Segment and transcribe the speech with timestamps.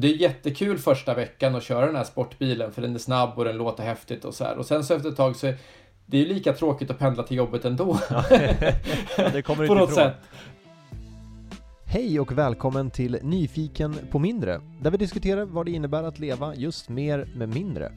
[0.00, 3.38] Och det är jättekul första veckan att köra den här sportbilen för den är snabb
[3.38, 4.58] och den låter häftigt och så här.
[4.58, 5.56] Och sen så efter ett tag så är
[6.06, 7.98] det är lika tråkigt att pendla till jobbet ändå.
[8.10, 8.24] Ja,
[9.32, 10.04] det kommer På något ifrån.
[10.04, 10.14] sätt.
[11.84, 16.54] Hej och välkommen till Nyfiken på mindre, där vi diskuterar vad det innebär att leva
[16.54, 17.92] just mer med mindre.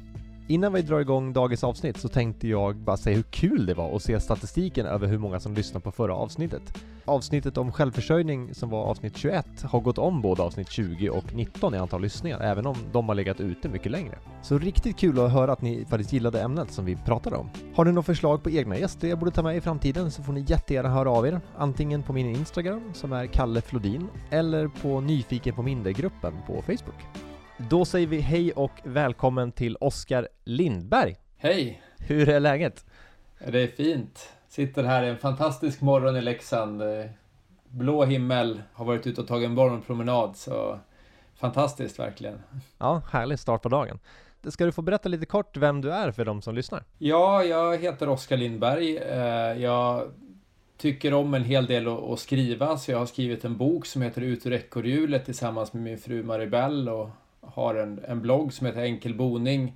[0.48, 3.96] Innan vi drar igång dagens avsnitt så tänkte jag bara säga hur kul det var
[3.96, 6.84] att se statistiken över hur många som lyssnade på förra avsnittet.
[7.06, 11.76] Avsnittet om självförsörjning som var avsnitt 21 har gått om både avsnitt 20 och 19
[11.76, 14.18] i antal lyssningar, även om de har legat ute mycket längre.
[14.42, 17.50] Så riktigt kul att höra att ni faktiskt gillade ämnet som vi pratade om.
[17.76, 20.34] Har ni några förslag på egna gäster jag borde ta med i framtiden så får
[20.34, 25.02] ni jättegärna höra av er, antingen på min Instagram som är Kalle Flodin eller på
[25.02, 27.24] Nyfiken på mindre-gruppen på Facebook.
[27.70, 31.16] Då säger vi hej och välkommen till Oskar Lindberg.
[31.38, 31.82] Hej!
[31.98, 32.86] Hur är läget?
[33.48, 34.30] Det är fint.
[34.48, 36.82] Sitter här en fantastisk morgon i Leksand.
[37.68, 40.80] Blå himmel, har varit ute och tagit en morgonpromenad, så
[41.36, 42.42] fantastiskt verkligen.
[42.78, 44.00] Ja, härlig start på dagen.
[44.48, 46.84] Ska du få berätta lite kort vem du är för de som lyssnar?
[46.98, 48.98] Ja, jag heter Oskar Lindberg.
[48.98, 50.12] Eh, jag
[50.78, 54.22] tycker om en hel del att skriva, så jag har skrivit en bok som heter
[54.22, 57.10] Ut ur ekorrhjulet tillsammans med min fru Maribel och
[57.46, 59.74] har en, en blogg som heter Enkel boning.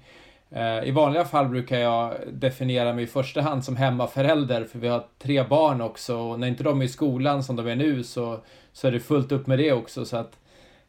[0.50, 4.88] Eh, I vanliga fall brukar jag definiera mig i första hand som hemmaförälder för vi
[4.88, 8.04] har tre barn också och när inte de är i skolan som de är nu
[8.04, 8.40] så,
[8.74, 10.40] så är det fullt upp med det också så att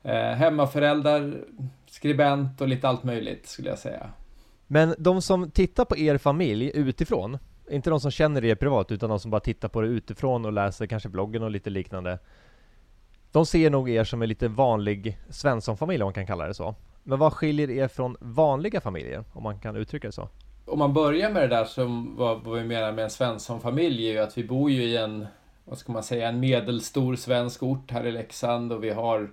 [0.03, 1.45] eh, hemmaförälder,
[1.87, 4.11] skribent och lite allt möjligt skulle jag säga.
[4.67, 7.39] Men de som tittar på er familj utifrån,
[7.71, 10.53] inte de som känner er privat utan de som bara tittar på det utifrån och
[10.53, 12.19] läser kanske bloggen och lite liknande
[13.33, 16.75] de ser nog er som en lite vanlig Svenssonfamilj om man kan kalla det så.
[17.03, 20.29] Men vad skiljer er från vanliga familjer, om man kan uttrycka det så?
[20.67, 24.13] Om man börjar med det där som vad, vad vi menar med en Svenssonfamilj är
[24.13, 25.27] ju att vi bor ju i en,
[25.65, 29.31] vad ska man säga, en medelstor svensk ort här i Leksand och vi har,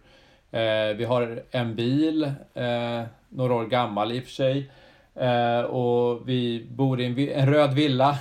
[0.52, 4.72] eh, vi har en bil, eh, några år gammal i och för sig.
[5.16, 8.20] Eh, och vi bor i en, en röd villa.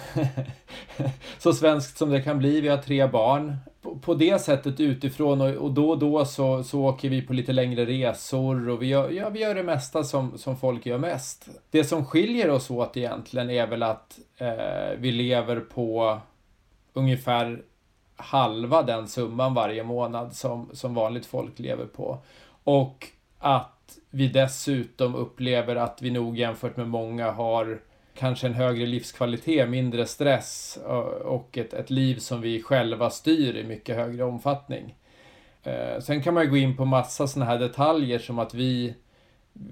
[1.39, 2.61] så svenskt som det kan bli.
[2.61, 3.57] Vi har tre barn
[4.01, 7.53] på, det sättet utifrån och, och, då och då så, så åker vi på lite
[7.53, 11.49] längre resor och vi gör, ja, vi gör det mesta som, som folk gör mest.
[11.71, 16.19] Det som skiljer oss åt egentligen är väl att eh, vi lever på
[16.93, 17.63] ungefär
[18.17, 22.19] halva den summan varje månad som, som vanligt folk lever på.
[22.65, 23.74] Och att
[24.11, 27.81] vi dessutom upplever att vi nog jämfört med många har
[28.15, 30.79] kanske en högre livskvalitet, mindre stress
[31.25, 34.95] och ett, ett liv som vi själva styr i mycket högre omfattning.
[35.63, 38.95] Eh, sen kan man ju gå in på massa sådana här detaljer som att vi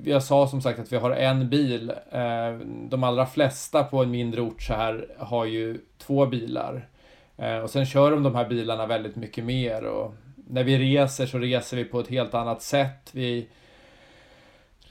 [0.05, 1.93] jag sa som sagt att vi har en bil.
[2.11, 6.89] Eh, de allra flesta på en mindre ort så här har ju två bilar.
[7.37, 10.15] Eh, och sen kör de de här bilarna väldigt mycket mer och
[10.49, 13.11] när vi reser så reser vi på ett helt annat sätt.
[13.13, 13.49] Vi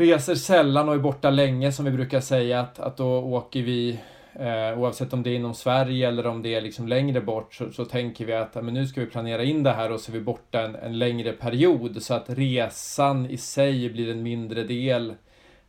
[0.01, 3.99] reser sällan och är borta länge som vi brukar säga att, att då åker vi
[4.33, 7.71] eh, oavsett om det är inom Sverige eller om det är liksom längre bort så,
[7.71, 10.13] så tänker vi att men nu ska vi planera in det här och så är
[10.13, 15.09] vi borta en, en längre period så att resan i sig blir en mindre del.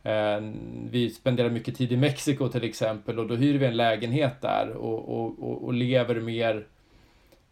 [0.03, 0.41] Eh,
[0.89, 4.69] vi spenderar mycket tid i Mexiko till exempel och då hyr vi en lägenhet där
[4.69, 6.67] och, och, och, och lever mer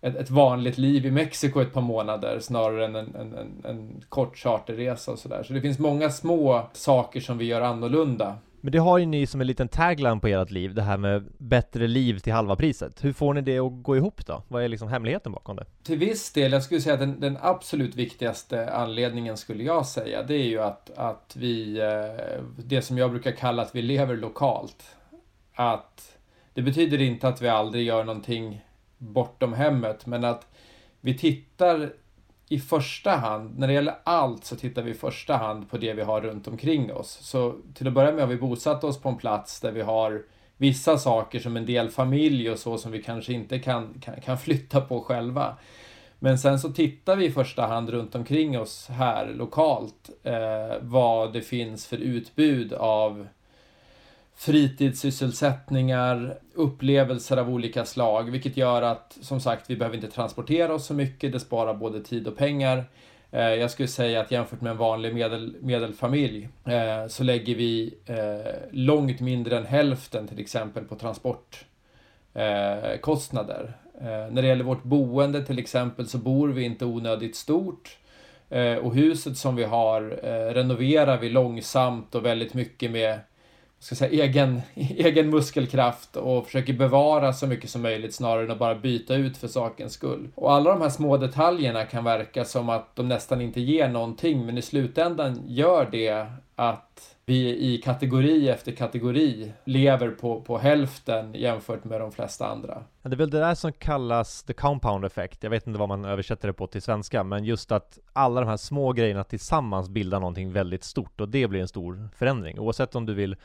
[0.01, 4.03] ett, ett, vanligt liv i Mexiko ett par månader snarare än en, en, en, en
[4.09, 5.43] kort charterresa och sådär.
[5.43, 8.37] Så det finns många små saker som vi gör annorlunda.
[8.63, 11.25] Men det har ju ni som en liten tagline på ert liv, det här med
[11.37, 13.03] bättre liv till halva priset.
[13.03, 14.43] Hur får ni det att gå ihop då?
[14.47, 15.65] Vad är liksom hemligheten bakom det?
[15.83, 20.23] Till viss del, jag skulle säga att den, den absolut viktigaste anledningen skulle jag säga,
[20.23, 24.15] det är ju att, att vi, eh, det som jag brukar kalla att vi lever
[24.15, 24.83] lokalt.
[25.55, 26.17] Att
[26.53, 28.61] det betyder inte att vi aldrig gör någonting
[29.01, 30.47] bortom hemmet, men att
[31.01, 31.93] vi tittar
[32.49, 35.93] i första hand, när det gäller allt så tittar vi i första hand på det
[35.93, 37.19] vi har runt omkring oss.
[37.21, 40.23] Så till att börja med har vi bosatt oss på en plats där vi har
[40.57, 44.37] vissa saker som en del familj och så som vi kanske inte kan, kan, kan
[44.37, 45.57] flytta på själva.
[46.19, 51.33] Men sen så tittar vi i första hand runt omkring oss här lokalt eh, vad
[51.33, 53.27] det finns för utbud av
[54.41, 60.85] fritidssysselsättningar, upplevelser av olika slag, vilket gör att som sagt, vi behöver inte transportera oss
[60.85, 61.31] så mycket.
[61.31, 62.85] Det sparar både tid och pengar.
[63.31, 67.93] Eh, jag skulle säga att jämfört med en vanlig medel, medelfamilj eh, så lägger vi
[68.05, 73.73] eh, långt mindre än hälften till exempel på transportkostnader.
[74.01, 77.97] När det gäller vårt boende till exempel så bor vi inte onödigt stort
[78.81, 80.01] och huset som vi har
[80.53, 83.19] renoverar vi långsamt och väldigt mycket med
[83.81, 88.59] ska säga, egen, egen muskelkraft och försöker bevara så mycket som möjligt snarare än att
[88.59, 90.29] bara byta ut för sakens skull.
[90.35, 94.45] Och alla de här små detaljerna kan verka som att de nästan inte ger någonting,
[94.45, 101.33] men i slutändan gör det att vi i kategori efter kategori lever på, på hälften
[101.33, 102.83] jämfört med de flesta andra.
[103.01, 105.43] Det är väl det där som kallas the compound effect.
[105.43, 108.47] Jag vet inte vad man översätter det på till svenska, men just att alla de
[108.49, 112.59] här små grejerna tillsammans bildar någonting väldigt stort och det blir en stor förändring.
[112.59, 113.35] Oavsett om du vill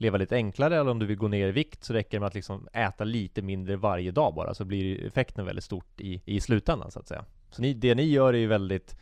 [0.00, 2.26] leva lite enklare eller om du vill gå ner i vikt så räcker det med
[2.26, 6.40] att liksom äta lite mindre varje dag bara så blir effekten väldigt stort i, i
[6.40, 7.24] slutändan så att säga.
[7.50, 8.96] Så ni, det ni gör är ju väldigt,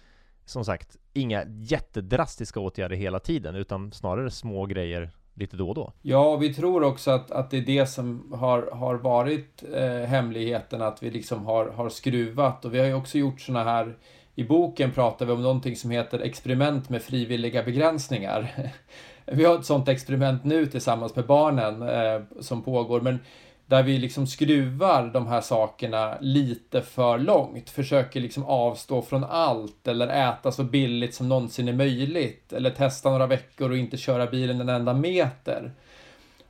[0.45, 5.93] som sagt, inga jättedrastiska åtgärder hela tiden utan snarare små grejer lite då och då.
[6.03, 10.83] Ja, vi tror också att, att det är det som har, har varit eh, hemligheten,
[10.83, 13.97] att vi liksom har, har skruvat och vi har ju också gjort sådana här
[14.35, 18.73] i boken pratar vi om någonting som heter experiment med frivilliga begränsningar.
[19.33, 23.19] Vi har ett sånt experiment nu tillsammans med barnen eh, som pågår, men
[23.67, 27.71] där vi liksom skruvar de här sakerna lite för långt.
[27.71, 32.53] Försöker liksom avstå från allt eller äta så billigt som någonsin är möjligt.
[32.53, 35.73] Eller testa några veckor och inte köra bilen en enda meter.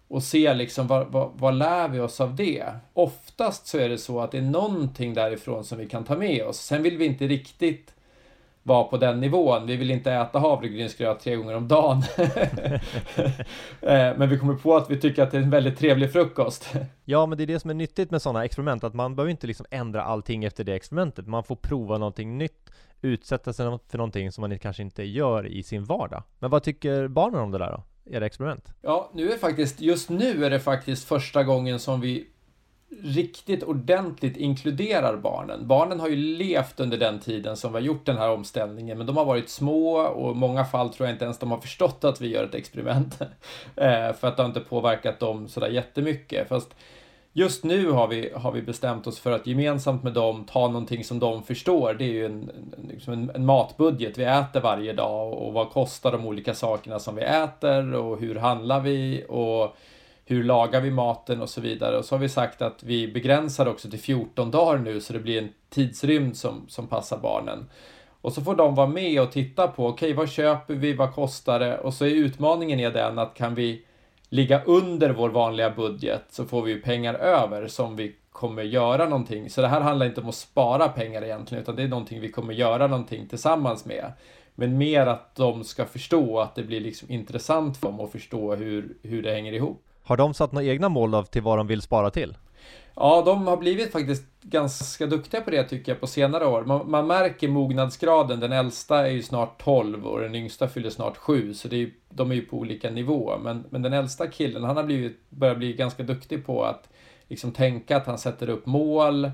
[0.09, 2.65] Och se liksom vad, vad, vad lär vi oss av det?
[2.93, 6.43] Oftast så är det så att det är någonting därifrån som vi kan ta med
[6.45, 6.59] oss.
[6.59, 7.95] Sen vill vi inte riktigt
[8.69, 9.67] vara på den nivån.
[9.67, 12.03] Vi vill inte äta havregrynsgröt tre gånger om dagen.
[13.83, 16.75] Eh, men vi kommer på att vi tycker att det är en väldigt trevlig frukost.
[17.05, 19.47] Ja, men det är det som är nyttigt med sådana experiment, att man behöver inte
[19.47, 21.27] liksom ändra allting efter det experimentet.
[21.27, 22.71] Man får prova någonting nytt,
[23.01, 26.23] utsätta sig för någonting som man kanske inte gör i sin vardag.
[26.39, 27.83] Men vad tycker barnen om det där då?
[28.11, 28.73] Era experiment?
[28.83, 32.27] Ja, nu är faktiskt, just nu är det faktiskt första gången som vi
[33.03, 35.67] riktigt ordentligt inkluderar barnen.
[35.67, 39.07] Barnen har ju levt under den tiden som vi har gjort den här omställningen, men
[39.07, 42.05] de har varit små och i många fall tror jag inte ens de har förstått
[42.05, 43.19] att vi gör ett experiment.
[43.77, 46.49] Eh, för att det har inte påverkat dem sådär jättemycket.
[46.49, 46.75] Fast
[47.33, 51.05] just nu har vi, har vi bestämt oss för att gemensamt med dem ta någonting
[51.05, 51.95] som de förstår.
[51.95, 52.51] Det är ju en,
[52.89, 57.15] liksom en, en matbudget vi äter varje dag och vad kostar de olika sakerna som
[57.15, 59.77] vi äter och hur handlar vi och
[60.29, 61.99] hur lagar vi maten och så vidare.
[61.99, 65.19] Och så har vi sagt att vi begränsar också till 14 dagar nu så det
[65.19, 67.69] blir en tidsrymd som, som passar barnen.
[68.21, 71.15] Och så får de vara med och titta på, okej okay, vad köper vi, vad
[71.15, 71.79] kostar det?
[71.79, 73.85] Och så är utmaningen är den att kan vi
[74.29, 79.05] ligga under vår vanliga budget så får vi ju pengar över som vi kommer göra
[79.05, 79.51] någonting.
[79.51, 82.31] Så det här handlar inte om att spara pengar egentligen, utan det är någonting vi
[82.31, 84.13] kommer göra någonting tillsammans med.
[84.55, 88.55] Men mer att de ska förstå att det blir liksom intressant för dem att förstå
[88.55, 89.88] hur, hur det hänger ihop.
[90.09, 92.37] Har de satt några egna mål av till vad de vill spara till?
[92.95, 96.65] Ja, de har blivit faktiskt ganska duktiga på det tycker jag på senare år.
[96.65, 98.41] Man, man märker mognadsgraden.
[98.41, 101.91] Den äldsta är ju snart 12 och den yngsta fyller snart 7, så det är,
[102.11, 103.39] de är ju på olika nivå.
[103.43, 106.89] Men, men den äldsta killen, han har blivit, börjat bli ganska duktig på att
[107.27, 109.31] liksom tänka att han sätter upp mål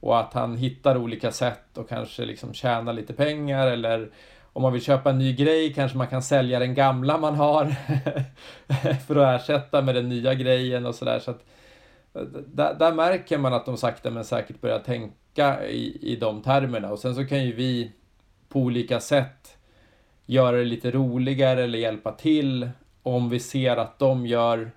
[0.00, 4.10] och att han hittar olika sätt och kanske liksom tjänar lite pengar eller
[4.58, 7.64] om man vill köpa en ny grej kanske man kan sälja den gamla man har
[9.06, 11.18] för att ersätta med den nya grejen och sådär.
[11.18, 16.16] Så, eh, där, där, märker man att de sakta men säkert börjar tänka i, i
[16.16, 17.92] de termerna och sen så kan ju vi
[18.48, 19.56] på olika sätt
[20.26, 22.70] göra det lite roligare eller hjälpa till
[23.02, 24.70] om vi ser att de gör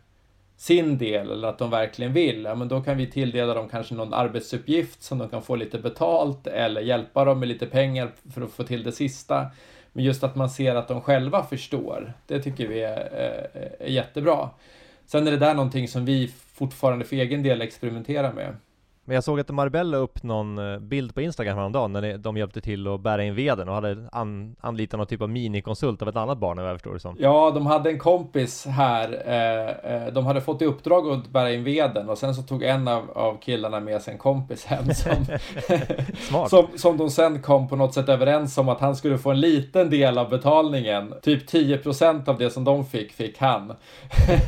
[0.62, 3.96] sin del eller att de verkligen vill, ja men då kan vi tilldela dem kanske
[3.96, 8.42] någon arbetsuppgift som de kan få lite betalt eller hjälpa dem med lite pengar för
[8.42, 9.46] att få till det sista.
[9.94, 13.90] Men just att man ser att de själva förstår, det tycker vi är, är, är
[13.90, 14.50] jättebra.
[15.06, 18.56] Sen är det där någonting som vi fortfarande för egen del experimenterar med.
[19.06, 22.62] Men jag såg att Marbella upp någon eh, bild på Instagram häromdagen när de hjälpte
[22.62, 26.16] till att bära in veden och hade an, anlitat någon typ av minikonsult av ett
[26.16, 27.16] annat barn vad jag förstår det som.
[27.20, 29.24] Ja, de hade en kompis här.
[29.26, 32.64] Eh, eh, de hade fått i uppdrag att bära in veden och sen så tog
[32.64, 37.68] en av, av killarna med sig en kompis hem som, som, som de sen kom
[37.68, 41.14] på något sätt överens om att han skulle få en liten del av betalningen.
[41.22, 43.74] Typ 10% av det som de fick, fick han.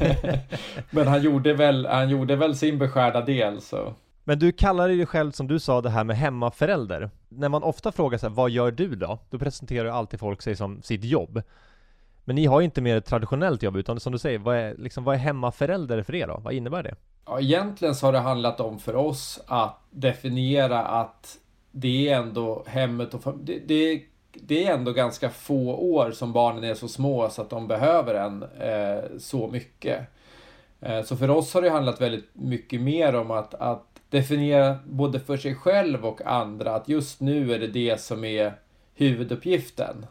[0.89, 3.93] Men han gjorde väl, han gjorde väl sin beskärda del så.
[4.24, 7.10] Men du kallar dig själv, som du sa, det här med hemmaförälder.
[7.30, 9.20] När man ofta frågar sig vad gör du då?
[9.30, 11.42] Då presenterar ju alltid folk sig som sitt jobb.
[12.25, 14.75] Men ni har ju inte mer ett traditionellt jobb, utan som du säger, vad är,
[14.77, 16.42] liksom, vad är hemmaförälder för er då?
[16.44, 16.96] Vad innebär det?
[17.25, 21.38] Ja, egentligen så har det handlat om för oss att definiera att
[21.72, 24.03] det är ändå hemmet och det, det,
[24.34, 28.15] det är ändå ganska få år som barnen är så små så att de behöver
[28.15, 30.08] en eh, så mycket.
[30.82, 35.20] Eh, så för oss har det handlat väldigt mycket mer om att, att definiera både
[35.20, 38.53] för sig själv och andra att just nu är det det som är
[38.96, 40.05] huvuduppgiften.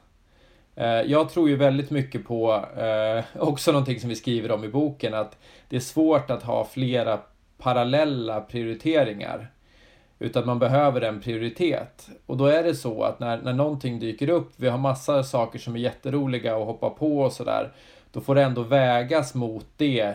[0.75, 4.69] Eh, jag tror ju väldigt mycket på, eh, också någonting som vi skriver om i
[4.69, 7.21] boken, att det är svårt att ha flera
[7.59, 9.51] parallella prioriteringar.
[10.19, 12.09] Utan man behöver en prioritet.
[12.27, 15.59] Och då är det så att när, när någonting dyker upp, vi har massa saker
[15.59, 17.73] som är jätteroliga att hoppa på och sådär,
[18.13, 20.15] då får det ändå vägas mot det.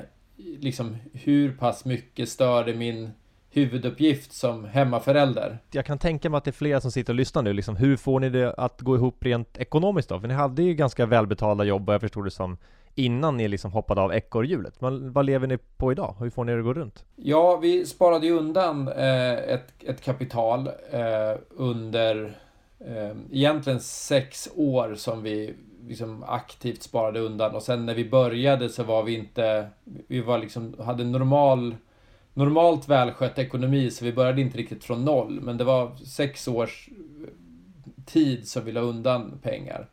[0.59, 3.11] Liksom hur pass mycket stör det min
[3.57, 5.57] huvuduppgift som hemmaförälder.
[5.71, 7.97] Jag kan tänka mig att det är flera som sitter och lyssnar nu, liksom, hur
[7.97, 10.19] får ni det att gå ihop rent ekonomiskt då?
[10.19, 12.57] För ni hade ju ganska välbetalda jobb vad jag förstod det som
[12.95, 14.81] innan ni liksom hoppade av ekorrhjulet.
[14.81, 16.15] Men vad lever ni på idag?
[16.19, 17.05] Hur får ni det att gå runt?
[17.15, 22.37] Ja, vi sparade ju undan eh, ett, ett kapital eh, under
[22.79, 25.53] eh, egentligen sex år som vi
[25.87, 29.67] liksom aktivt sparade undan och sen när vi började så var vi inte,
[30.07, 31.75] vi var liksom, hade normal
[32.37, 35.41] normalt välskött ekonomi så vi började inte riktigt från noll.
[35.41, 37.29] Men det var sex års eh,
[38.05, 39.87] tid som vi la undan pengar.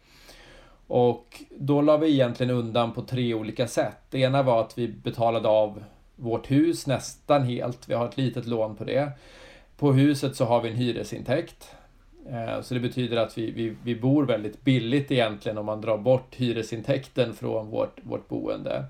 [0.87, 3.97] Och då la vi egentligen undan på tre olika sätt.
[4.11, 5.85] Det ena var att vi betalade av
[6.17, 7.89] vårt hus nästan helt.
[7.89, 9.13] Vi har ett litet lån på det.
[9.77, 11.75] På huset så har vi en hyresintäkt.
[12.31, 15.99] Eh, så det betyder att vi, vi, vi bor väldigt billigt egentligen om man drar
[15.99, 18.85] bort hyresintäkten från vårt, vårt boende.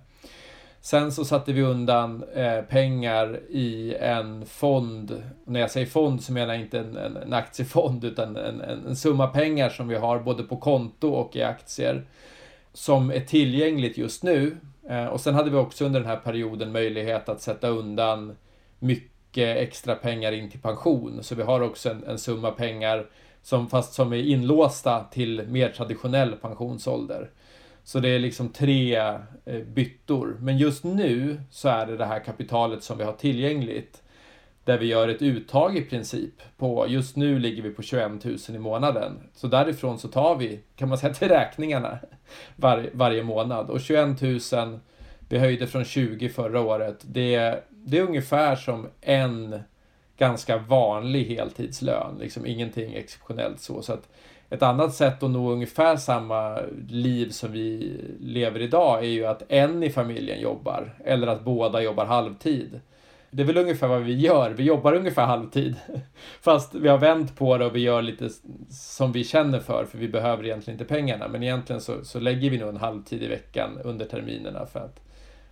[0.84, 5.22] Sen så satte vi undan eh, pengar i en fond.
[5.44, 8.86] när jag säger fond så menar jag inte en, en, en aktiefond utan en, en,
[8.86, 12.04] en, summa pengar som vi har både på konto och i aktier.
[12.72, 14.56] Som är tillgängligt just nu.
[14.88, 18.36] Eh, och sen hade vi också under den här perioden möjlighet att sätta undan
[18.78, 21.18] mycket extra pengar in till pension.
[21.22, 23.06] Så vi har också en, en summa pengar
[23.42, 27.30] som fast som är inlåsta till mer traditionell pensionsålder.
[27.84, 30.36] Så det är liksom tre eh, byttor.
[30.40, 34.02] Men just nu så är det det här kapitalet som vi har tillgängligt.
[34.64, 36.34] Där vi gör ett uttag i princip.
[36.56, 39.12] På, just nu ligger vi på 21 000 i månaden.
[39.34, 41.98] Så därifrån så tar vi, kan man säga, till räkningarna
[42.56, 43.70] var, varje månad.
[43.70, 44.22] Och 21
[44.52, 44.80] 000,
[45.28, 46.96] vi höjde från 20 förra året.
[47.02, 49.60] Det, det är ungefär som en
[50.16, 52.18] ganska vanlig heltidslön.
[52.20, 53.82] Liksom ingenting exceptionellt så.
[53.82, 54.08] så att
[54.54, 56.58] ett annat sätt att nå ungefär samma
[56.88, 61.82] liv som vi lever idag är ju att en i familjen jobbar eller att båda
[61.82, 62.80] jobbar halvtid.
[63.30, 64.50] Det är väl ungefär vad vi gör.
[64.50, 65.76] Vi jobbar ungefär halvtid.
[66.40, 68.28] Fast vi har vänt på det och vi gör lite
[68.70, 71.28] som vi känner för, för vi behöver egentligen inte pengarna.
[71.28, 75.00] Men egentligen så, så lägger vi nog en halvtid i veckan under terminerna för att,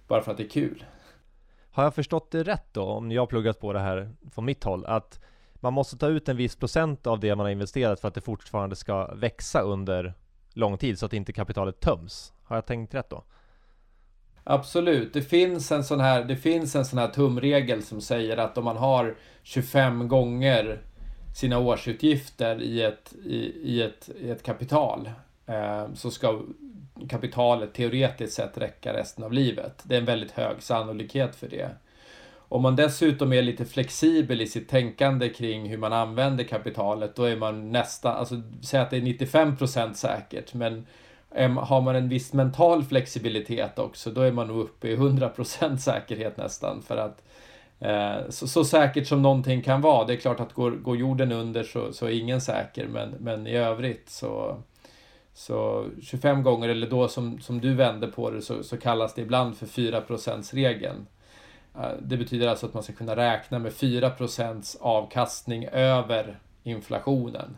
[0.09, 0.85] bara för att det är kul.
[1.71, 4.65] Har jag förstått det rätt då, om jag har pluggat på det här från mitt
[4.65, 5.21] håll, att
[5.63, 8.21] man måste ta ut en viss procent av det man har investerat för att det
[8.21, 10.15] fortfarande ska växa under
[10.53, 12.33] lång tid så att inte kapitalet töms.
[12.45, 13.25] Har jag tänkt rätt då?
[14.45, 18.59] Absolut, det finns en sån här, det finns en sån här tumregel som säger att
[18.59, 20.83] om man har 25 gånger
[21.35, 25.11] sina årsutgifter i ett, i, i ett, i ett kapital
[25.47, 26.41] eh, så ska
[27.09, 29.83] kapitalet teoretiskt sett räcka resten av livet.
[29.83, 31.71] Det är en väldigt hög sannolikhet för det.
[32.53, 37.25] Om man dessutom är lite flexibel i sitt tänkande kring hur man använder kapitalet, då
[37.25, 40.87] är man nästan, alltså säg att det är 95% säkert, men
[41.59, 46.37] har man en viss mental flexibilitet också, då är man nog uppe i 100% säkerhet
[46.37, 46.83] nästan.
[46.83, 47.25] För att
[47.81, 50.07] eh, så, så, säkert som någonting kan vara.
[50.07, 53.47] Det är klart att går, går jorden under så, så är ingen säker, men, men
[53.47, 54.57] i övrigt så
[55.35, 59.23] så 25 gånger, eller då som, som du vände på det, så, så kallas det
[59.23, 60.03] ibland för 4
[60.53, 61.22] regeln Eh,
[62.03, 67.57] det betyder alltså att man ska kunna räkna med 4% avkastning över inflationen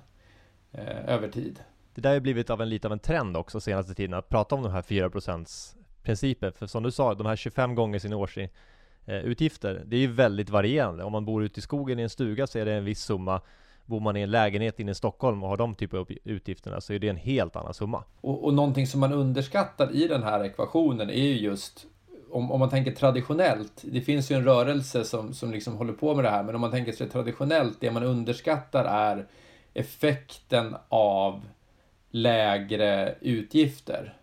[0.72, 1.60] eh, över tid.
[1.94, 4.54] Det där har blivit av en lite av en trend också senaste tiden att prata
[4.54, 6.52] om de här 4% principen.
[6.52, 11.04] För som du sa, de här 25 gånger sin årsutgifter, det är ju väldigt varierande.
[11.04, 13.40] Om man bor ute i skogen i en stuga så är det en viss summa.
[13.86, 16.92] Bor man i en lägenhet inne i Stockholm och har de typer av utgifterna så
[16.92, 18.04] är det en helt annan summa.
[18.20, 21.86] Och, och någonting som man underskattar i den här ekvationen är ju just
[22.34, 26.14] om, om man tänker traditionellt, det finns ju en rörelse som, som liksom håller på
[26.14, 29.26] med det här, men om man tänker sig traditionellt, det man underskattar är
[29.74, 31.42] effekten av
[32.10, 34.14] lägre utgifter.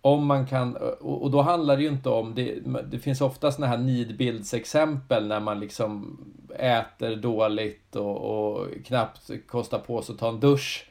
[0.00, 2.58] Om man kan, och då handlar det ju inte om, det,
[2.90, 6.18] det finns ofta sådana här nidbildsexempel när man liksom
[6.58, 10.88] äter dåligt och, och knappt kostar på sig att ta en dusch.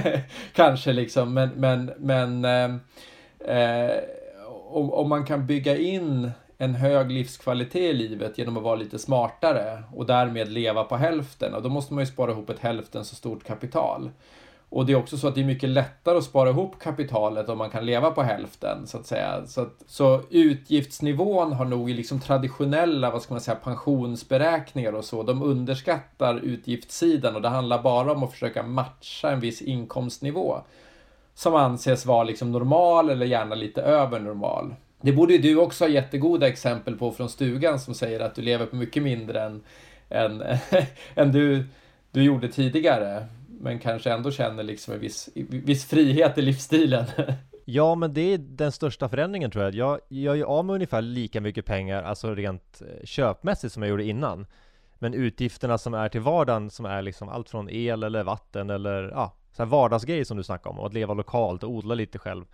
[0.52, 2.80] Kanske liksom, men, men, men eh,
[3.56, 4.02] eh
[4.76, 8.98] om, om man kan bygga in en hög livskvalitet i livet genom att vara lite
[8.98, 11.54] smartare och därmed leva på hälften.
[11.54, 14.10] Och då måste man ju spara ihop ett hälften så stort kapital.
[14.68, 17.58] Och det är också så att det är mycket lättare att spara ihop kapitalet om
[17.58, 19.46] man kan leva på hälften, så att säga.
[19.46, 25.04] Så, att, så utgiftsnivån har nog i liksom traditionella, vad ska man säga, pensionsberäkningar och
[25.04, 30.62] så, de underskattar utgiftssidan och det handlar bara om att försöka matcha en viss inkomstnivå
[31.34, 34.74] som anses vara liksom normal eller gärna lite över normal.
[35.00, 38.42] Det borde ju du också ha jättegoda exempel på från stugan som säger att du
[38.42, 39.62] lever på mycket mindre än,
[40.08, 40.42] än,
[41.14, 41.64] än du,
[42.10, 43.26] du gjorde tidigare.
[43.60, 47.04] Men kanske ändå känner liksom en viss, viss frihet i livsstilen.
[47.64, 49.74] Ja, men det är den största förändringen tror jag.
[49.74, 53.90] Jag gör ju av med ungefär lika mycket pengar, alltså rent eh, köpmässigt som jag
[53.90, 54.46] gjorde innan.
[54.98, 59.10] Men utgifterna som är till vardagen, som är liksom allt från el eller vatten eller
[59.10, 62.18] ja, så här vardagsgrejer som du snackar om, och att leva lokalt och odla lite
[62.18, 62.44] själv.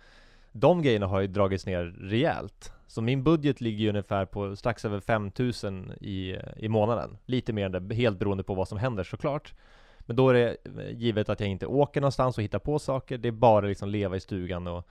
[0.51, 2.73] De grejerna har ju dragits ner rejält.
[2.87, 7.17] Så min budget ligger ju ungefär på strax över 5000 i, i månaden.
[7.25, 9.53] Lite mer än det, helt beroende på vad som händer såklart.
[9.99, 13.17] Men då är det eh, givet att jag inte åker någonstans och hittar på saker.
[13.17, 14.87] Det är bara liksom leva i stugan och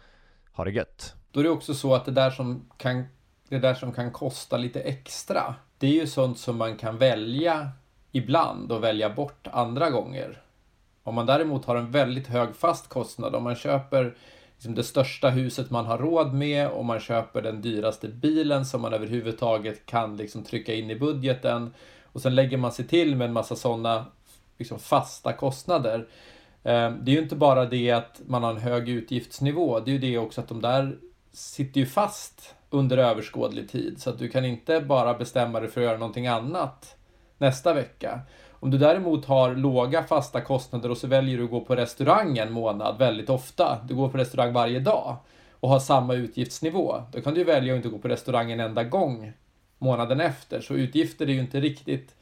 [0.53, 1.15] ha det gött.
[1.33, 3.05] Då är det också så att det där som kan,
[3.49, 7.71] det där som kan kosta lite extra, det är ju sånt som man kan välja
[8.13, 10.43] ibland och välja bort andra gånger.
[11.09, 14.15] Om man däremot har en väldigt hög fast kostnad, om man köper
[14.55, 18.83] liksom det största huset man har råd med, om man köper den dyraste bilen som
[18.83, 21.75] man överhuvudtaget kan liksom trycka in i budgeten
[22.05, 24.07] och sen lägger man sig till med en massa sådana
[24.59, 25.99] liksom fasta kostnader.
[26.63, 29.93] Eh, det är ju inte bara det att man har en hög utgiftsnivå, det är
[29.93, 30.99] ju det också att de där
[31.33, 34.03] sitter ju fast under överskådlig tid.
[34.03, 36.97] Så att du kan inte bara bestämma dig för att göra någonting annat
[37.39, 38.21] nästa vecka.
[38.61, 42.39] Om du däremot har låga fasta kostnader och så väljer du att gå på restaurang
[42.39, 45.17] en månad väldigt ofta, du går på restaurang varje dag
[45.61, 48.85] och har samma utgiftsnivå, då kan du välja att inte gå på restaurang en enda
[48.85, 49.33] gång
[49.79, 50.61] månaden efter.
[50.61, 52.15] Så utgifter är ju inte riktigt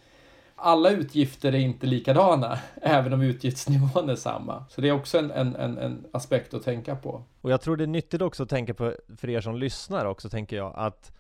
[0.57, 4.65] alla utgifter är inte likadana, även om utgiftsnivån är samma.
[4.71, 7.23] Så det är också en, en, en, en, aspekt att tänka på.
[7.41, 10.29] Och jag tror det är nyttigt också att tänka på, för er som lyssnar också,
[10.29, 11.13] tänker jag, att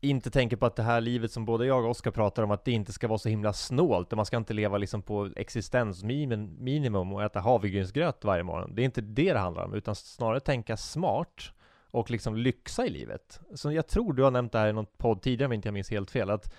[0.00, 2.64] inte tänker på att det här livet som både jag och Oskar pratar om, att
[2.64, 7.12] det inte ska vara så himla snålt, och man ska inte leva liksom på existensminimum
[7.12, 8.74] och äta havregrynsgröt varje morgon.
[8.74, 11.52] Det är inte det det handlar om, utan snarare tänka smart
[11.90, 13.40] och liksom lyxa i livet.
[13.54, 15.74] Så jag tror du har nämnt det här i någon podd tidigare, om inte jag
[15.74, 16.54] minns helt fel, att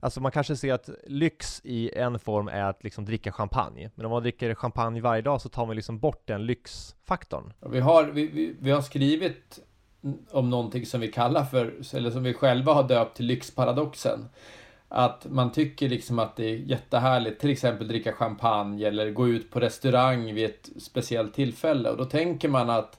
[0.00, 3.90] Alltså man kanske ser att lyx i en form är att liksom dricka champagne.
[3.94, 7.52] Men om man dricker champagne varje dag så tar man liksom bort den lyxfaktorn.
[7.70, 9.58] Vi har, vi, vi, vi har skrivit
[10.30, 14.28] om någonting som vi kallar för, eller som vi själva har döpt till lyxparadoxen.
[14.88, 19.50] Att man tycker liksom att det är jättehärligt, till exempel dricka champagne eller gå ut
[19.50, 21.90] på restaurang vid ett speciellt tillfälle.
[21.90, 22.98] Och då tänker man att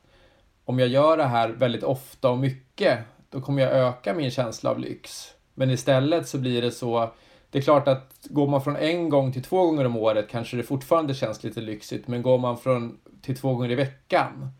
[0.65, 4.69] om jag gör det här väldigt ofta och mycket, då kommer jag öka min känsla
[4.69, 5.34] av lyx.
[5.53, 7.10] Men istället så blir det så,
[7.49, 10.58] det är klart att går man från en gång till två gånger om året kanske
[10.58, 14.51] det fortfarande känns lite lyxigt, men går man från till två gånger i veckan,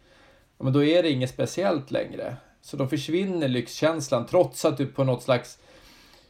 [0.58, 2.38] men då är det inget speciellt längre.
[2.62, 5.60] Så då försvinner lyxkänslan trots att du på något slags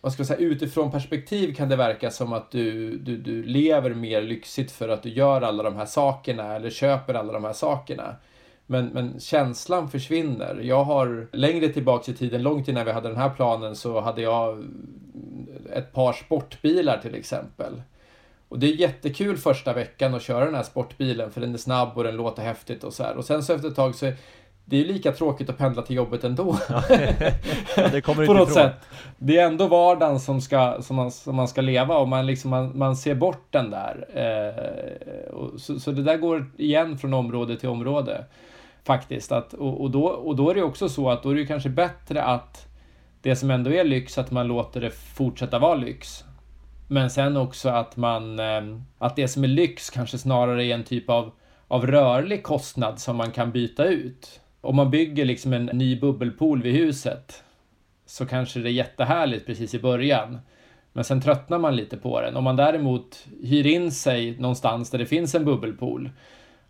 [0.02, 3.94] vad ska jag säga, utifrån perspektiv kan det verka som att du, du, du lever
[3.94, 7.54] mer lyxigt för att du gör alla de här sakerna eller köper alla de här
[7.54, 8.16] sakerna.
[8.66, 10.60] Men, men känslan försvinner.
[10.64, 14.22] Jag har längre tillbaks i tiden, långt innan vi hade den här planen, så hade
[14.22, 14.66] jag
[15.74, 17.82] ett par sportbilar till exempel.
[18.50, 21.98] Och det är jättekul första veckan att köra den här sportbilen för den är snabb
[21.98, 23.18] och den låter häftigt och så här.
[23.18, 24.16] Och sen så efter ett tag så är
[24.70, 26.58] det är lika tråkigt att pendla till jobbet ändå.
[26.70, 26.84] Ja,
[27.92, 28.64] det kommer På något ifrån.
[28.64, 28.76] sätt.
[29.18, 32.52] Det är ändå vardagen som, ska, som, man, som man ska leva och man, liksom,
[32.52, 34.08] man, man ser bort den där.
[34.14, 38.26] Eh, så, så det där går igen från område till område.
[38.84, 39.32] Faktiskt.
[39.32, 41.70] Att, och, och, då, och då är det också så att då är det kanske
[41.70, 42.68] bättre att
[43.22, 46.24] det som ändå är lyx, att man låter det fortsätta vara lyx.
[46.88, 48.62] Men sen också att man, eh,
[48.98, 51.32] att det som är lyx kanske snarare är en typ av,
[51.68, 54.42] av rörlig kostnad som man kan byta ut.
[54.62, 57.44] Om man bygger liksom en ny bubbelpool vid huset
[58.06, 60.40] så kanske det är jättehärligt precis i början.
[60.94, 62.36] Men sen tröttnar man lite på den.
[62.36, 66.10] Om man däremot hyr in sig någonstans där det finns en bubbelpool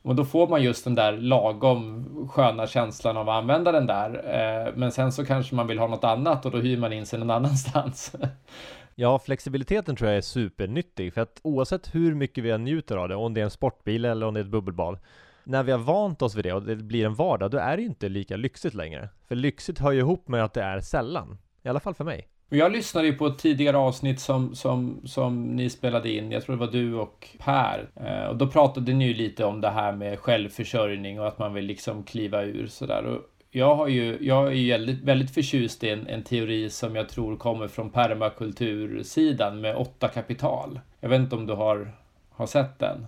[0.01, 4.09] och då får man just den där lagom sköna känslan av att använda den där.
[4.09, 7.05] Eh, men sen så kanske man vill ha något annat och då hyr man in
[7.05, 8.15] sig någon annanstans.
[8.99, 13.09] Ja, flexibiliteten tror jag är supernyttig för att oavsett hur mycket vi än njuter av
[13.09, 14.97] det, om det är en sportbil eller om det är ett bubbelbad,
[15.43, 17.81] när vi har vant oss vid det och det blir en vardag, då är det
[17.81, 19.09] ju inte lika lyxigt längre.
[19.27, 21.37] För lyxigt hör ju ihop med att det är sällan.
[21.63, 22.27] I alla fall för mig.
[22.49, 26.55] Jag lyssnade ju på ett tidigare avsnitt som, som, som ni spelade in, jag tror
[26.55, 27.89] det var du och Per.
[27.95, 31.53] Eh, och då pratade ni ju lite om det här med självförsörjning och att man
[31.53, 33.05] vill liksom kliva ur sådär.
[33.05, 36.95] Och jag, har ju, jag är ju väldigt, väldigt förtjust i en, en teori som
[36.95, 40.79] jag tror kommer från permakultursidan med åtta kapital.
[40.99, 41.91] Jag vet inte om du har,
[42.29, 43.07] har sett den?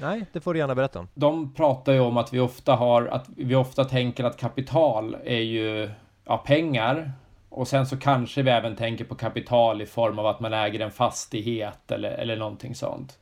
[0.00, 1.08] Nej, det får du gärna berätta om.
[1.14, 5.40] De pratar ju om att vi ofta har, att vi ofta tänker att kapital är
[5.40, 5.90] ju
[6.24, 7.12] ja, pengar
[7.48, 10.80] och sen så kanske vi även tänker på kapital i form av att man äger
[10.80, 13.18] en fastighet eller, eller någonting sånt.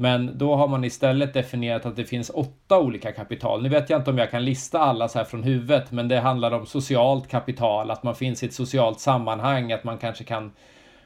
[0.00, 3.62] Men då har man istället definierat att det finns åtta olika kapital.
[3.62, 6.20] Nu vet jag inte om jag kan lista alla så här från huvudet, men det
[6.20, 10.52] handlar om socialt kapital, att man finns i ett socialt sammanhang, att man kanske kan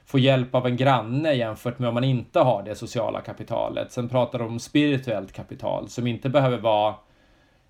[0.07, 3.93] få hjälp av en granne jämfört med om man inte har det sociala kapitalet.
[3.93, 6.95] Sen pratar de om spirituellt kapital som inte behöver vara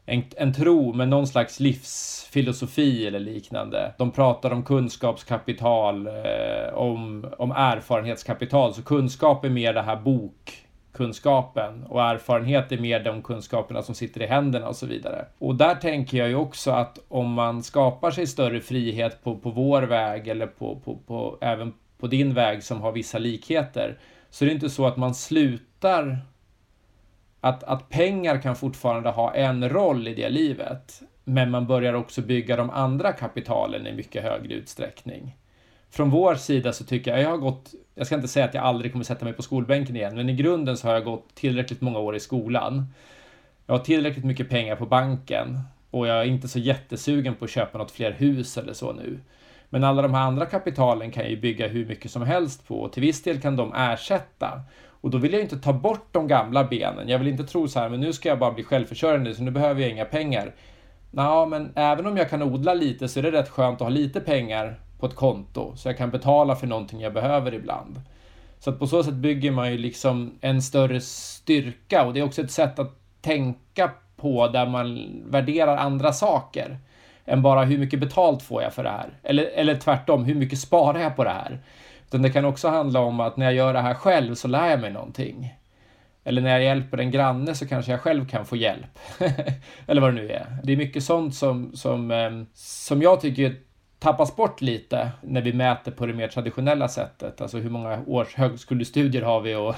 [0.07, 3.95] en, en tro men någon slags livsfilosofi eller liknande.
[3.99, 8.75] De pratar om kunskapskapital, eh, om, om erfarenhetskapital.
[8.75, 10.63] Så kunskap är mer det här bok,
[10.94, 15.26] kunskapen och erfarenhet är mer de kunskaperna som sitter i händerna och så vidare.
[15.38, 19.50] Och där tänker jag ju också att om man skapar sig större frihet på, på
[19.50, 23.98] vår väg eller på, på, på även på din väg som har vissa likheter
[24.30, 26.18] så är det inte så att man slutar
[27.40, 31.02] att, att pengar kan fortfarande ha en roll i det livet.
[31.24, 35.37] Men man börjar också bygga de andra kapitalen i mycket högre utsträckning.
[35.94, 38.64] Från vår sida så tycker jag, jag har gått, jag ska inte säga att jag
[38.64, 41.80] aldrig kommer sätta mig på skolbänken igen, men i grunden så har jag gått tillräckligt
[41.80, 42.87] många år i skolan.
[43.66, 47.50] Jag har tillräckligt mycket pengar på banken och jag är inte så jättesugen på att
[47.50, 49.20] köpa något fler hus eller så nu.
[49.70, 52.80] Men alla de här andra kapitalen kan jag ju bygga hur mycket som helst på
[52.80, 54.62] och till viss del kan de ersätta.
[54.87, 57.09] Och då vill jag inte ta bort de gamla benen.
[57.09, 59.50] Jag vill inte tro så här, men nu ska jag bara bli självförsörjande så nu
[59.50, 60.54] behöver jag inga pengar.
[61.11, 63.88] Ja, men även om jag kan odla lite så är det rätt skönt att ha
[63.88, 68.00] lite pengar på ett konto så jag kan betala för någonting jag behöver ibland.
[68.59, 72.24] Så att på så sätt bygger man ju liksom en större styrka och det är
[72.24, 76.78] också ett sätt att tänka på där man värderar andra saker
[77.24, 79.18] än bara hur mycket betalt får jag för det här?
[79.22, 81.59] Eller, eller tvärtom, hur mycket sparar jag på det här?
[82.07, 84.70] Utan det kan också handla om att när jag gör det här själv så lär
[84.70, 85.54] jag mig någonting.
[86.24, 88.98] Eller när jag hjälper en granne så kanske jag själv kan få hjälp.
[89.87, 90.46] Eller vad det nu är.
[90.62, 93.57] Det är mycket sånt som, som, eh, som jag tycker
[94.05, 97.40] tappas bort lite när vi mäter på det mer traditionella sättet.
[97.40, 99.75] Alltså hur många års högskolestudier har vi och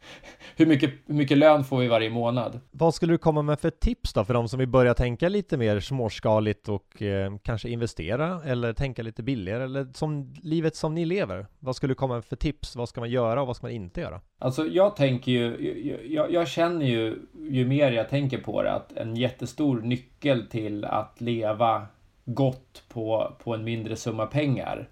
[0.56, 2.60] hur, mycket, hur mycket lön får vi varje månad?
[2.70, 5.56] Vad skulle du komma med för tips då för de som vill börja tänka lite
[5.56, 11.04] mer småskaligt och eh, kanske investera eller tänka lite billigare eller som livet som ni
[11.04, 11.46] lever?
[11.58, 12.76] Vad skulle du komma med för tips?
[12.76, 14.20] Vad ska man göra och vad ska man inte göra?
[14.38, 17.18] Alltså jag tänker ju, jag, jag känner ju
[17.50, 21.86] ju mer jag tänker på det att en jättestor nyckel till att leva
[22.26, 24.88] gott på, på en mindre summa pengar.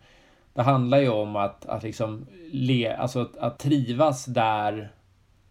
[0.54, 4.92] Det handlar ju om att, att, liksom le, alltså att, att trivas där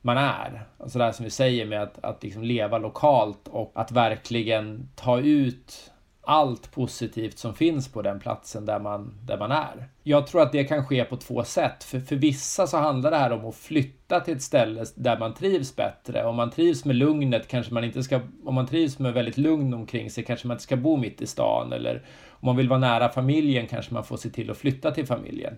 [0.02, 0.66] man är.
[0.78, 4.90] Alltså det här som vi säger med att, att liksom leva lokalt och att verkligen
[4.96, 5.93] ta ut
[6.26, 9.88] allt positivt som finns på den platsen där man, där man är.
[10.04, 11.84] Jag tror att det kan ske på två sätt.
[11.84, 15.34] För, för vissa så handlar det här om att flytta till ett ställe där man
[15.34, 16.26] trivs bättre.
[16.26, 19.74] Om man trivs med lugnet kanske man inte ska, om man trivs med väldigt lugn
[19.74, 21.74] omkring sig kanske man inte ska bo mitt i stan.
[21.74, 25.08] Eller om man vill vara nära familjen kanske man får se till att flytta till
[25.08, 25.54] familjen.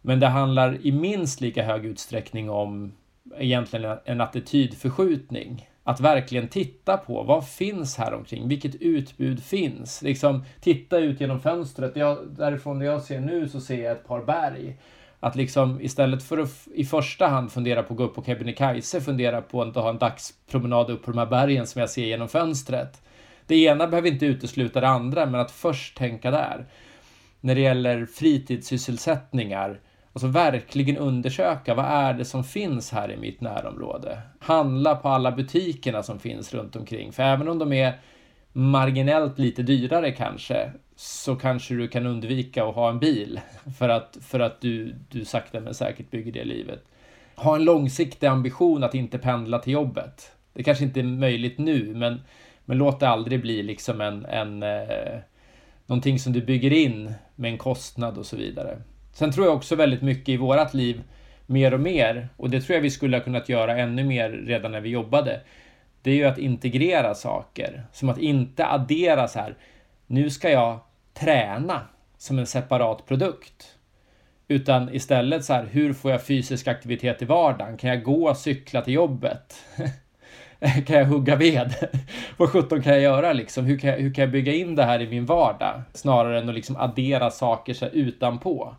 [0.00, 2.92] Men det handlar i minst lika hög utsträckning om
[3.38, 8.48] egentligen en attitydförskjutning att verkligen titta på vad finns här omkring?
[8.48, 10.02] Vilket utbud finns?
[10.02, 11.96] Liksom titta ut genom fönstret.
[11.96, 14.76] Jag, därifrån där jag ser nu så ser jag ett par berg.
[15.20, 19.00] Att liksom istället för att i första hand fundera på att gå upp på Kebnekaise
[19.00, 22.28] fundera på att ha en dagspromenad upp på de här bergen som jag ser genom
[22.28, 23.02] fönstret.
[23.46, 26.66] Det ena behöver inte utesluta det andra, men att först tänka där.
[27.40, 29.80] När det gäller fritidssysselsättningar
[30.12, 34.22] Alltså verkligen undersöka vad är det som finns här i mitt närområde.
[34.38, 37.12] Handla på alla butikerna som finns runt omkring.
[37.12, 37.98] För även om de är
[38.52, 43.40] marginellt lite dyrare kanske så kanske du kan undvika att ha en bil
[43.78, 46.84] för att, för att du, du sakta men säkert bygger det livet.
[47.36, 50.32] Ha en långsiktig ambition att inte pendla till jobbet.
[50.52, 52.20] Det kanske inte är möjligt nu, men,
[52.64, 55.18] men låt det aldrig bli liksom en, en eh,
[55.86, 58.78] någonting som du bygger in med en kostnad och så vidare.
[59.12, 61.02] Sen tror jag också väldigt mycket i vårat liv,
[61.46, 64.72] mer och mer, och det tror jag vi skulle ha kunnat göra ännu mer redan
[64.72, 65.40] när vi jobbade,
[66.02, 67.82] det är ju att integrera saker.
[67.92, 69.56] Som att inte addera så här,
[70.06, 70.78] nu ska jag
[71.14, 71.80] träna
[72.18, 73.78] som en separat produkt.
[74.48, 77.76] Utan istället så här, hur får jag fysisk aktivitet i vardagen?
[77.76, 79.54] Kan jag gå och cykla till jobbet?
[80.86, 81.74] kan jag hugga ved?
[82.36, 83.64] Vad sjutton kan jag göra liksom?
[83.64, 85.82] Hur kan jag, hur kan jag bygga in det här i min vardag?
[85.92, 88.74] Snarare än att liksom addera saker så utanpå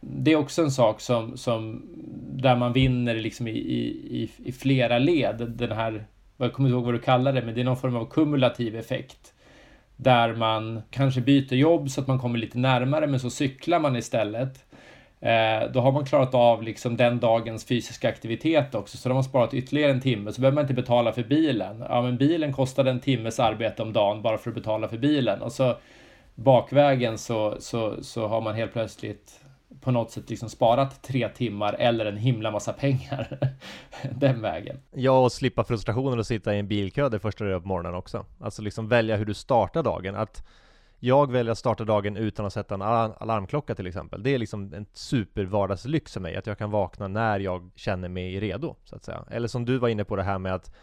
[0.00, 1.82] det är också en sak som, som
[2.32, 5.46] där man vinner liksom i, i, i flera led.
[5.48, 6.04] Den här,
[6.36, 8.76] jag kommer inte ihåg vad du kallar det, men det är någon form av kumulativ
[8.76, 9.34] effekt.
[9.96, 13.96] Där man kanske byter jobb så att man kommer lite närmare, men så cyklar man
[13.96, 14.64] istället.
[15.20, 19.16] Eh, då har man klarat av liksom den dagens fysiska aktivitet också, så då har
[19.16, 21.84] man sparat ytterligare en timme, så behöver man inte betala för bilen.
[21.88, 25.42] Ja, men bilen kostade en timmes arbete om dagen bara för att betala för bilen.
[25.42, 25.76] Och så
[26.34, 29.39] bakvägen så, så, så har man helt plötsligt
[29.80, 33.38] på något sätt liksom sparat tre timmar eller en himla massa pengar
[34.14, 34.76] den vägen.
[34.90, 37.94] Ja, och slippa frustrationen att sitta i en bilkö det första du gör på morgonen
[37.94, 38.26] också.
[38.40, 40.14] Alltså liksom välja hur du startar dagen.
[40.14, 40.46] Att
[40.98, 44.22] jag väljer att starta dagen utan att sätta en alarmklocka till exempel.
[44.22, 48.40] Det är liksom en supervardagslyx för mig, att jag kan vakna när jag känner mig
[48.40, 49.24] redo, så att säga.
[49.30, 50.74] Eller som du var inne på det här med att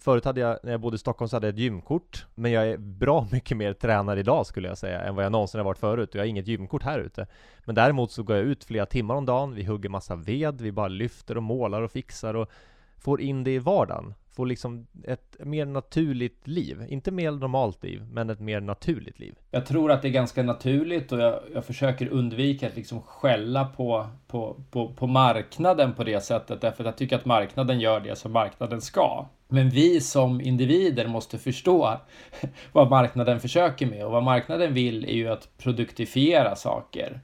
[0.00, 2.68] Förut hade jag, när jag bodde i Stockholm så hade jag ett gymkort Men jag
[2.68, 5.78] är bra mycket mer tränare idag skulle jag säga än vad jag någonsin har varit
[5.78, 7.26] förut och jag har inget gymkort här ute.
[7.64, 10.72] Men däremot så går jag ut flera timmar om dagen, vi hugger massa ved, vi
[10.72, 12.50] bara lyfter och målar och fixar och
[12.98, 14.14] får in det i vardagen.
[14.32, 19.34] Får liksom ett mer naturligt liv, inte mer normalt liv, men ett mer naturligt liv.
[19.50, 23.64] Jag tror att det är ganska naturligt och jag, jag försöker undvika att liksom skälla
[23.64, 28.00] på, på, på, på marknaden på det sättet därför att jag tycker att marknaden gör
[28.00, 29.26] det som marknaden ska.
[29.48, 31.96] Men vi som individer måste förstå
[32.72, 37.20] vad marknaden försöker med och vad marknaden vill är ju att produktifiera saker.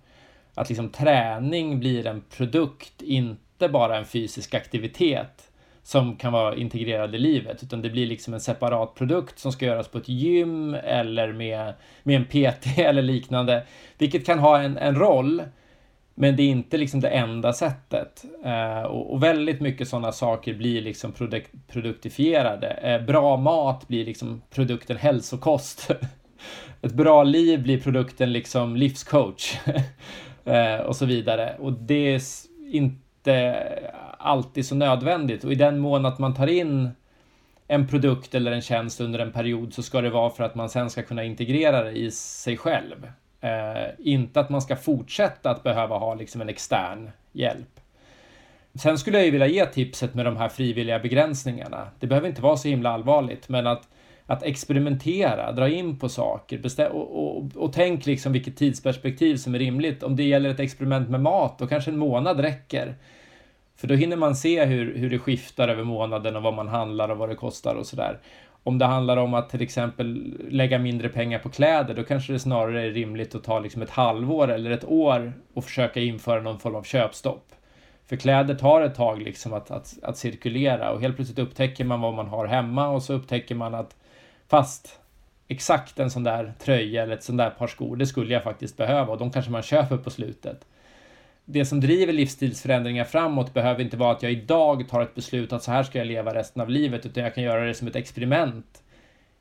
[0.54, 5.50] Att liksom träning blir en produkt, inte bara en fysisk aktivitet
[5.86, 9.66] som kan vara integrerad i livet, utan det blir liksom en separat produkt som ska
[9.66, 13.66] göras på ett gym eller med, med en PT eller liknande,
[13.98, 15.42] vilket kan ha en, en roll.
[16.14, 18.24] Men det är inte liksom det enda sättet.
[18.44, 22.68] Eh, och, och, väldigt mycket sådana saker blir liksom produk produktifierade.
[22.68, 25.90] Eh, bra mat blir liksom produkten hälsokost.
[26.82, 29.56] Ett bra liv blir produkten liksom livscoach.
[30.44, 31.56] eh, och så vidare.
[31.58, 32.22] Och det är
[32.72, 33.56] inte
[34.26, 35.44] alltid så nödvändigt.
[35.44, 36.90] Och i den mån att man tar in
[37.68, 40.68] en produkt eller en tjänst under en period så ska det vara för att man
[40.68, 43.10] sen ska kunna integrera det i sig själv.
[43.40, 47.80] Eh, inte att man ska fortsätta att behöva ha liksom en extern hjälp.
[48.74, 51.88] Sen skulle jag ju vilja ge tipset med de här frivilliga begränsningarna.
[52.00, 53.88] Det behöver inte vara så himla allvarligt, men att,
[54.26, 56.60] att experimentera, dra in på saker
[56.92, 60.02] och, och, och tänk liksom vilket tidsperspektiv som är rimligt.
[60.02, 62.94] Om det gäller ett experiment med mat, då kanske en månad räcker.
[63.76, 67.08] För då hinner man se hur, hur det skiftar över månaden och vad man handlar
[67.08, 68.18] och vad det kostar och sådär.
[68.62, 72.38] Om det handlar om att till exempel lägga mindre pengar på kläder, då kanske det
[72.38, 76.58] snarare är rimligt att ta liksom ett halvår eller ett år och försöka införa någon
[76.58, 77.52] form av köpstopp.
[78.06, 82.00] För kläder tar ett tag liksom att, att, att cirkulera och helt plötsligt upptäcker man
[82.00, 83.96] vad man har hemma och så upptäcker man att
[84.48, 85.00] fast
[85.48, 88.76] exakt en sån där tröja eller ett sån där par skor, det skulle jag faktiskt
[88.76, 90.64] behöva och de kanske man köper på slutet
[91.48, 95.62] det som driver livsstilsförändringar framåt behöver inte vara att jag idag tar ett beslut att
[95.62, 97.96] så här ska jag leva resten av livet, utan jag kan göra det som ett
[97.96, 98.82] experiment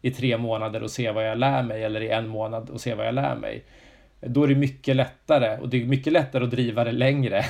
[0.02, 2.96] i tre månader och se vad jag lär mig, eller i en månad och se
[2.96, 3.63] vad jag lär mig.
[4.22, 7.46] Då är det mycket lättare och det är mycket lättare att driva det längre.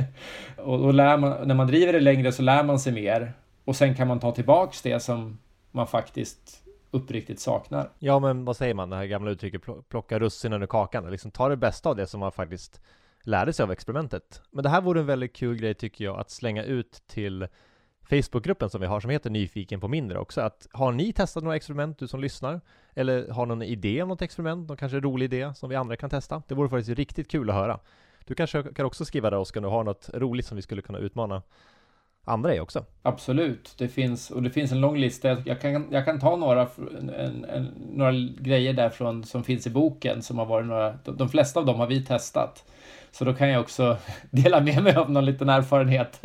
[0.56, 3.32] och, och lär man, när man driver det längre så lär man sig mer
[3.64, 5.38] och sen kan man ta tillbaks det som
[5.70, 7.90] man faktiskt uppriktigt saknar.
[7.98, 11.48] Ja, men vad säger man, det här gamla uttrycket plocka russinen ur kakan, liksom ta
[11.48, 12.80] det bästa av det som man faktiskt
[13.24, 14.42] lärde sig av experimentet.
[14.50, 17.46] Men det här vore en väldigt kul grej tycker jag att slänga ut till
[18.02, 20.40] Facebookgruppen som vi har som heter Nyfiken på mindre också.
[20.40, 22.60] Att har ni testat några experiment, du som lyssnar?
[22.94, 26.10] Eller har någon idé om något experiment, någon kanske rolig idé som vi andra kan
[26.10, 26.42] testa?
[26.48, 27.80] Det vore faktiskt riktigt kul att höra.
[28.24, 30.82] Du kanske kan också skriva där Oskar, om du har något roligt som vi skulle
[30.82, 31.42] kunna utmana
[32.24, 32.84] andra i också.
[33.02, 35.42] Absolut, det finns och det finns en lång lista.
[35.44, 40.22] Jag kan, jag kan ta några, en, en, några grejer därifrån som finns i boken
[40.22, 40.98] som har varit några.
[41.04, 42.64] De, de flesta av dem har vi testat.
[43.14, 43.96] Så då kan jag också
[44.30, 46.24] dela med mig av någon liten erfarenhet.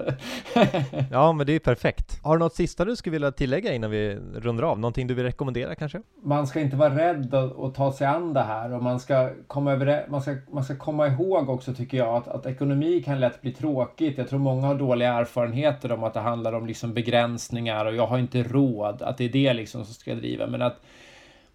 [1.12, 2.20] ja, men det är perfekt.
[2.24, 4.80] Har du något sista du skulle vilja tillägga innan vi rundar av?
[4.80, 6.02] Någonting du vill rekommendera kanske?
[6.24, 9.72] Man ska inte vara rädd att, ta sig an det här och man ska komma,
[9.72, 13.42] över, man ska, man ska komma ihåg också tycker jag att, att ekonomi kan lätt
[13.42, 14.18] bli tråkigt.
[14.18, 18.08] Jag tror många har dåliga erfarenheter om att det handlar om liksom begränsningar och jag
[18.08, 20.48] har inte råd, att det är det liksom som ska driva.
[20.48, 20.82] Men att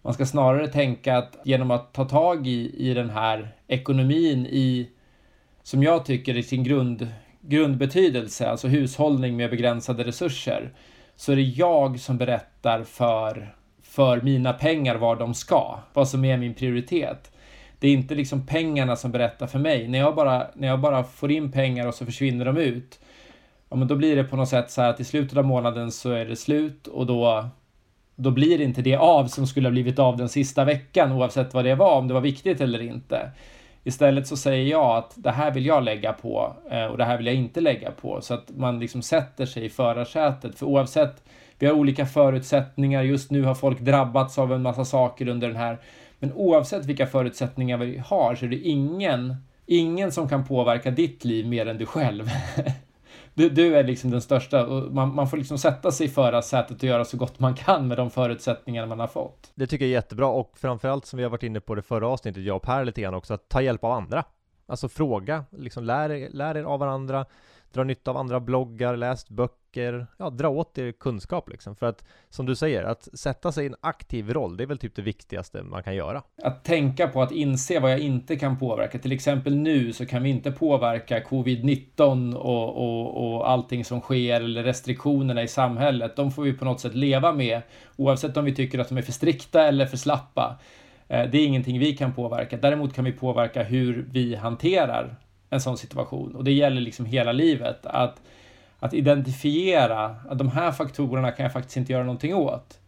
[0.01, 4.89] man ska snarare tänka att genom att ta tag i, i den här ekonomin i
[5.65, 7.07] som jag tycker i sin grund,
[7.41, 10.73] grundbetydelse, alltså hushållning med begränsade resurser,
[11.15, 16.25] så är det jag som berättar för, för mina pengar var de ska, vad som
[16.25, 17.31] är min prioritet.
[17.79, 19.87] Det är inte liksom pengarna som berättar för mig.
[19.87, 22.99] När jag bara, när jag bara får in pengar och så försvinner de ut,
[23.69, 25.91] ja, men då blir det på något sätt så här att i slutet av månaden
[25.91, 27.49] så är det slut och då,
[28.15, 31.65] då blir inte det av som skulle ha blivit av den sista veckan oavsett vad
[31.65, 33.31] det var, om det var viktigt eller inte.
[33.87, 37.17] Istället så säger jag att det här vill jag lägga på eh, och det här
[37.17, 40.59] vill jag inte lägga på så att man liksom sätter sig i förarsätet.
[40.59, 41.23] För oavsett,
[41.59, 43.03] vi har olika förutsättningar.
[43.03, 45.77] Just nu har folk drabbats av en massa saker under den här.
[46.19, 51.25] Men oavsett vilka förutsättningar vi har så är det ingen, ingen som kan påverka ditt
[51.25, 52.29] liv mer än du själv.
[53.35, 56.77] du, du är liksom den största och man, man får liksom sätta sig i förarsätet
[56.77, 59.51] och göra så gott man kan med de förutsättningar man har fått.
[59.55, 62.07] Det tycker jag är jättebra och framförallt som vi har varit inne på det förra
[62.07, 64.23] avsnittet, jag och Per lite grann också, att ta hjälp av andra.
[64.67, 67.25] Alltså fråga, liksom lär, lär er av varandra,
[67.73, 69.64] dra nytta av andra bloggar, läst böcker,
[70.17, 71.75] ja, dra åt er kunskap liksom.
[71.75, 74.77] För att, som du säger, att sätta sig i en aktiv roll, det är väl
[74.77, 76.21] typ det viktigaste man kan göra.
[76.43, 78.99] Att tänka på att inse vad jag inte kan påverka.
[78.99, 84.41] Till exempel nu så kan vi inte påverka covid-19 och, och, och allting som sker
[84.41, 86.15] eller restriktionerna i samhället.
[86.15, 87.61] De får vi på något sätt leva med,
[87.95, 90.59] oavsett om vi tycker att de är för strikta eller för slappa.
[91.07, 92.57] Eh, det är ingenting vi kan påverka.
[92.57, 95.15] Däremot kan vi påverka hur vi hanterar
[95.49, 97.85] en sån situation och det gäller liksom hela livet.
[97.85, 98.21] Att,
[98.79, 102.79] att identifiera att de här faktorerna kan jag faktiskt inte göra någonting åt.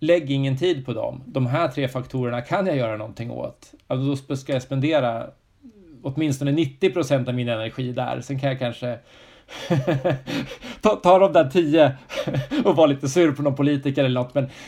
[0.00, 1.22] Lägg ingen tid på dem.
[1.26, 3.72] De här tre faktorerna kan jag göra någonting åt.
[3.86, 5.26] Alltså då ska jag spendera
[6.02, 8.20] åtminstone 90 procent av min energi där.
[8.20, 8.98] Sen kan jag kanske
[10.80, 11.96] ta, ta de där tio
[12.64, 14.34] och vara lite sur på någon politiker eller något.
[14.34, 14.48] Men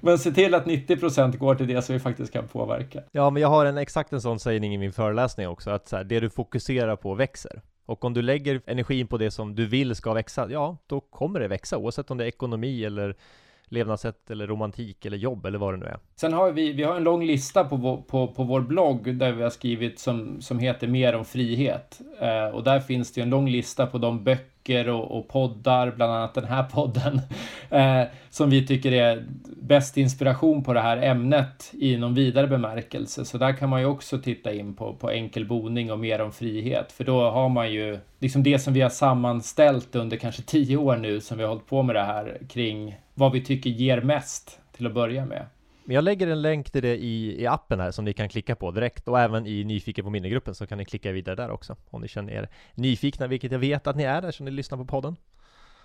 [0.00, 3.00] Men se till att 90 procent går till det som vi faktiskt kan påverka.
[3.12, 5.96] Ja, men jag har en exakt en sån sägning i min föreläsning också, att så
[5.96, 7.60] här, det du fokuserar på växer.
[7.88, 11.40] Och om du lägger energin på det som du vill ska växa, ja, då kommer
[11.40, 13.16] det växa, oavsett om det är ekonomi eller
[13.64, 15.98] levnadssätt eller romantik eller jobb eller vad det nu är.
[16.16, 19.32] Sen har vi, vi har en lång lista på, vår, på, på vår blogg där
[19.32, 22.00] vi har skrivit som, som heter Mer om frihet.
[22.20, 26.12] Eh, och där finns det en lång lista på de böcker och, och poddar, bland
[26.12, 27.20] annat den här podden,
[27.70, 29.24] eh, som vi tycker är
[29.62, 33.24] bäst inspiration på det här ämnet i någon vidare bemärkelse.
[33.24, 36.32] Så där kan man ju också titta in på, på enkel boning och mer om
[36.32, 40.76] frihet, för då har man ju liksom det som vi har sammanställt under kanske tio
[40.76, 44.00] år nu som vi har hållit på med det här kring vad vi tycker ger
[44.00, 45.46] mest till att börja med.
[45.88, 48.56] Men jag lägger en länk till det i, i appen här som ni kan klicka
[48.56, 51.76] på direkt och även i Nyfiken på minnegruppen så kan ni klicka vidare där också
[51.90, 54.84] om ni känner er nyfikna, vilket jag vet att ni är eftersom ni lyssnar på
[54.84, 55.16] podden.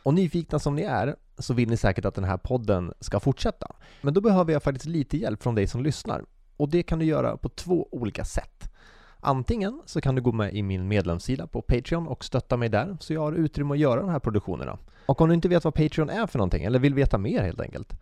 [0.03, 3.67] Och nyfikna som ni är så vill ni säkert att den här podden ska fortsätta.
[4.01, 6.25] Men då behöver jag faktiskt lite hjälp från dig som lyssnar.
[6.57, 8.71] Och det kan du göra på två olika sätt.
[9.19, 12.97] Antingen så kan du gå med i min medlemssida på Patreon och stötta mig där
[12.99, 14.77] så jag har utrymme att göra de här produktionerna.
[15.05, 17.61] Och om du inte vet vad Patreon är för någonting, eller vill veta mer helt
[17.61, 17.93] enkelt,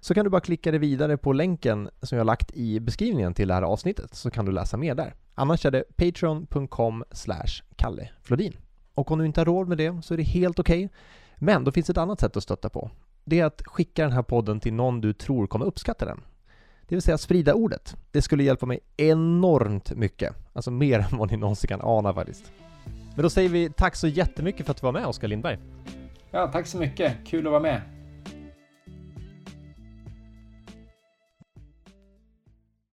[0.00, 3.48] så kan du bara klicka dig vidare på länken som jag lagt i beskrivningen till
[3.48, 5.14] det här avsnittet så kan du läsa mer där.
[5.34, 7.04] Annars är det patreon.com
[7.76, 8.56] kalleflodin.
[8.94, 10.84] Och om du inte har råd med det så är det helt okej.
[10.86, 10.98] Okay.
[11.36, 12.90] Men då finns det ett annat sätt att stötta på.
[13.24, 16.20] Det är att skicka den här podden till någon du tror kommer uppskatta den.
[16.88, 17.96] Det vill säga sprida ordet.
[18.10, 20.34] Det skulle hjälpa mig enormt mycket.
[20.52, 22.52] Alltså mer än vad ni någonsin kan ana faktiskt.
[23.14, 25.58] Men då säger vi tack så jättemycket för att du var med Oskar Lindberg.
[26.30, 27.16] Ja, tack så mycket.
[27.26, 27.97] Kul att vara med.